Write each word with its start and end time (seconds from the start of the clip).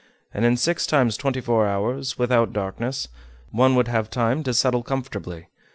And 0.33 0.45
in 0.45 0.57
six 0.57 0.87
times 0.87 1.15
twenty 1.15 1.41
four 1.41 1.67
hours, 1.67 2.17
without 2.17 2.53
darkness, 2.53 3.07
one 3.51 3.75
would 3.75 3.87
have 3.87 4.09
time 4.09 4.41
to 4.41 4.51
settle 4.51 4.81
comfortably. 4.81 5.49